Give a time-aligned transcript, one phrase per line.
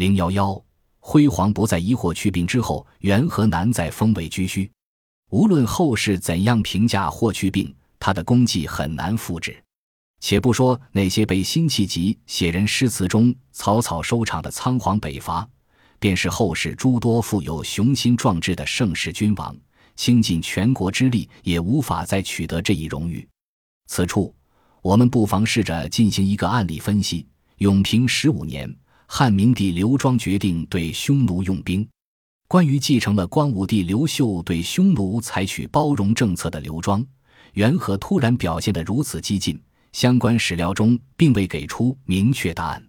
[0.00, 0.64] 零幺幺，
[0.98, 4.72] 辉煌不再疑惑去病之后，缘何难在风味居虚？
[5.28, 9.62] 无论后世怎样评价霍去病，他的功绩很难复制。
[10.18, 15.46] 且不说那些被辛弃疾写人诗词中草草收场的仓皇北伐，
[15.98, 19.54] 便是后世诸多富有雄心壮志的盛世君王，
[19.96, 23.28] 倾尽全国之力也无法再取得这一荣誉。
[23.86, 24.34] 此处，
[24.80, 27.26] 我们不妨试着进行一个案例分析：
[27.58, 28.74] 永平十五年，
[29.12, 31.86] 汉明帝刘庄决定对匈奴用兵。
[32.46, 37.04] 关于继承了光武帝刘秀对匈奴采取包容政策的刘庄，
[37.54, 39.60] 缘何突然表现得如此激进？
[39.92, 42.88] 相关史料中并未给出明确答案，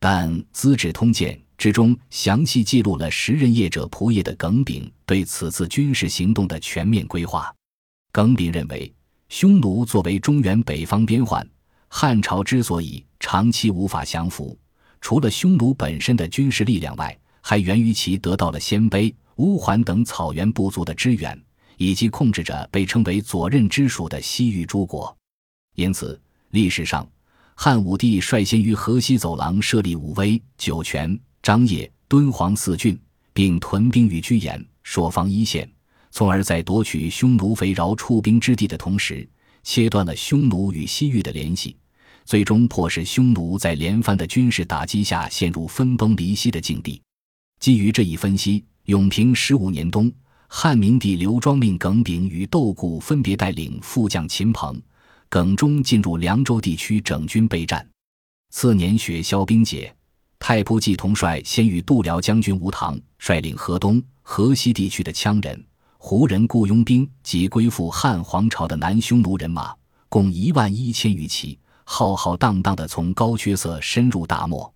[0.00, 7.54] 但《资治通鉴》之中详细记录了时任业者仆射的耿炳对此次军事行动的全面规划。
[8.10, 8.92] 耿炳认为，
[9.28, 11.48] 匈奴作为中原北方边患，
[11.86, 14.58] 汉朝之所以长期无法降服，
[15.02, 21.38] 除了匈奴本身的军事力量外，还源于其得到了鲜卑、乌桓等草原部族的支援，
[21.76, 25.14] 以及控制着被称为左衽之属的西域诸国。
[25.74, 26.18] 因此，
[26.50, 27.06] 历史上，
[27.54, 32.98] 汉武帝率先于河西走廊设立武威、酒泉、张掖、敦煌四郡，
[33.32, 35.68] 并屯兵于居延、朔方一线，
[36.12, 39.28] 从而在夺取匈奴肥饶出兵之地的同时，
[39.64, 41.76] 切断了匈奴与西域的联系，
[42.24, 47.00] 最终迫使匈奴在连番的军事打击下陷入分崩离析的境地。
[47.60, 50.10] 基于这一分析，永平十五年冬，
[50.48, 54.80] 汉明帝刘庄命耿炳与窦固分别带领副将秦鹏、
[55.28, 57.86] 耿忠进入凉州地区整军备战。
[58.50, 59.94] 次年雪消冰解，
[60.38, 65.64] 太仆季同率先与度辽将军吴唐率领河东、河西地区的羌人、
[65.96, 69.72] 胡人雇佣兵及归附汉皇朝的南匈奴人马，
[70.08, 74.72] 共一万一千余骑，浩浩荡荡地从高阙塞深入大漠。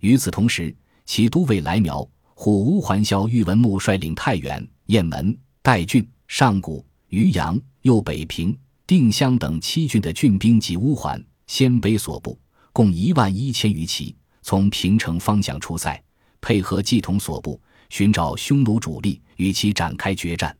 [0.00, 2.08] 与此同时，其都尉来苗。
[2.34, 12.38] 虎乌桓萧玉文穆率领太原、雁门、代郡、上谷、渔阳、右北平、定襄等七郡的郡兵及乌桓、鲜卑所部，
[12.72, 16.02] 共一万一千余骑，从平城方向出塞，
[16.40, 17.60] 配合季同所部，
[17.90, 20.56] 寻找匈奴主力，与其展开决战。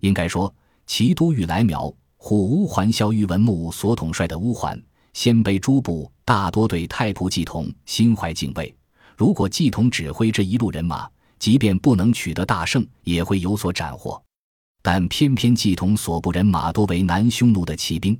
[0.00, 0.54] 应该说，
[0.86, 4.78] 齐都尉来苗、虎乌桓萧玉文穆所统帅的乌桓、
[5.14, 8.74] 鲜卑诸部，大多对太仆季同心怀敬畏。
[9.16, 11.08] 如果季同指挥这一路人马，
[11.38, 14.20] 即便不能取得大胜，也会有所斩获。
[14.82, 18.18] 但偏偏季同所部人马多为南匈奴的骑兵，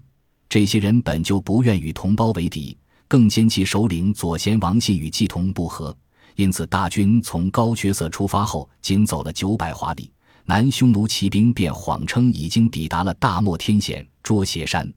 [0.49, 2.78] 这些人本就不愿与同胞为敌，
[3.09, 5.94] 更兼其首领左贤王信与季同不和，
[6.37, 10.10] 因此大军从高阙塞出发后，仅走了九百华里，
[10.44, 14.91] 南匈奴骑兵便谎称已经抵达了大漠天险捉斜山。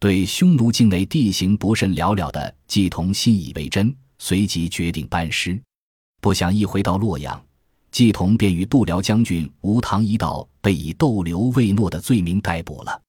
[0.00, 3.94] 对匈奴境内地形不甚了了的季同信以为真。
[4.18, 5.58] 随即决定班师，
[6.20, 7.42] 不想一回到洛阳，
[7.90, 13.00] 季同便与度辽将军吴唐一道被以逗留未诺的罪名逮捕了。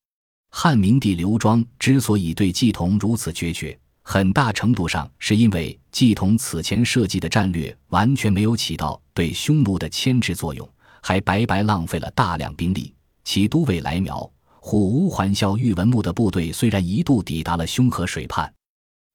[0.51, 10.69] 汉明帝刘庄之所以对季同如此决绝，很大程度上是因为季同此前设计的战略完全没有起到对匈奴的牵制作用，
[11.01, 12.93] 还白白浪费了大量兵力。
[13.23, 14.29] 其都尉来苗、
[14.63, 18.53] 虎乌桓萧玉文穆的部队虽然一度抵达了凶河水畔。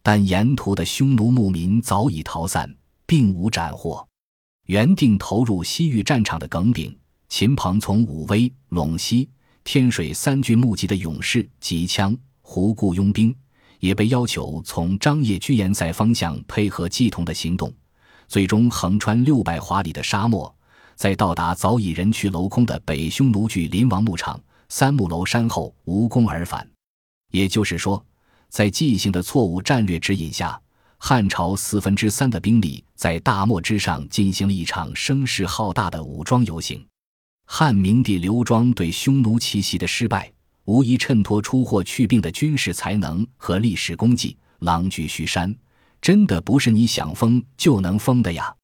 [0.03, 2.73] 但沿途的匈奴牧民早已逃散，
[3.07, 4.07] 并无斩获。
[4.67, 6.97] 原定投入西域战场的耿炳、
[7.29, 9.29] 秦鹏，从武威、陇西、
[9.65, 13.35] 天水三郡募集的勇士及羌胡雇佣兵，
[13.81, 17.73] 也被要求从张掖居延塞方向配合季同的行动。
[18.29, 20.55] 最终横穿六百华里的沙漠，
[20.95, 26.69] 在到达早已人去楼空的北匈奴据林王牧场三木楼山后，无功而返。
[27.31, 28.05] 也就是说。
[28.49, 30.59] 在纪行的错误战略指引下，
[30.99, 36.83] 汉朝四分之三的兵力在大漠之上进行了一场声势浩大的武装游行。
[37.45, 40.33] 汉明帝刘庄对匈奴奇袭的失败，
[40.65, 44.37] 无疑衬托出霍去病的军事才能和历史功绩。
[44.61, 45.55] 狼居胥山，
[46.01, 48.55] 真的不是你想封就能封的呀！